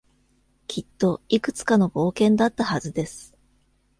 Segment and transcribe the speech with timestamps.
[0.65, 3.35] きっといくつかの冒険だったはずです。